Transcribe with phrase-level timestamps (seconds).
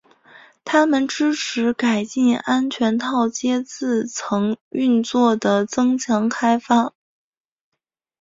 [0.65, 6.95] 它们支持改进安全套接字层运作的增强开发。